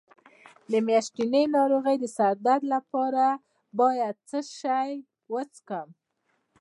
د 0.71 0.73
میاشتنۍ 0.87 1.45
ناروغۍ 1.55 1.95
د 1.99 2.05
سر 2.17 2.33
درد 2.45 2.63
لپاره 2.73 3.25
باید 3.79 4.15
څه 4.29 4.39
شی 4.59 4.91
وڅښم؟ 5.33 5.89